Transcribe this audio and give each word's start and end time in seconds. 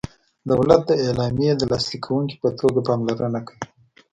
دولت 0.51 0.81
د 0.87 0.91
اعلامیې 1.05 1.51
د 1.57 1.61
لاسلیک 1.71 2.01
کوونکي 2.05 2.35
په 2.43 2.49
توګه 2.59 2.79
پاملرنه 2.87 3.39
کوي. 3.47 3.63